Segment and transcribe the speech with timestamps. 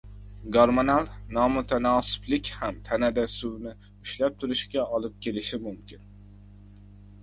[0.55, 1.03] Gormonal
[1.37, 6.09] nomutanosiblik ham tanada suvni ushlab turishga olib kelishi mumkin